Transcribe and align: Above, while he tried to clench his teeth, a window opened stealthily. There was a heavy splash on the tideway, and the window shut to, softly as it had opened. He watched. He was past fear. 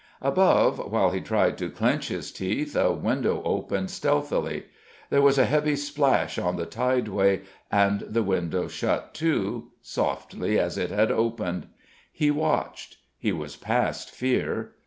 Above, 0.23 0.79
while 0.91 1.11
he 1.11 1.21
tried 1.21 1.59
to 1.59 1.69
clench 1.69 2.07
his 2.07 2.31
teeth, 2.31 2.75
a 2.75 2.91
window 2.91 3.39
opened 3.45 3.91
stealthily. 3.91 4.63
There 5.11 5.21
was 5.21 5.37
a 5.37 5.45
heavy 5.45 5.75
splash 5.75 6.39
on 6.39 6.55
the 6.55 6.65
tideway, 6.65 7.41
and 7.71 7.99
the 7.99 8.23
window 8.23 8.67
shut 8.67 9.13
to, 9.29 9.65
softly 9.79 10.57
as 10.57 10.75
it 10.75 10.89
had 10.89 11.11
opened. 11.11 11.67
He 12.11 12.31
watched. 12.31 12.97
He 13.19 13.31
was 13.31 13.55
past 13.55 14.09
fear. 14.09 14.71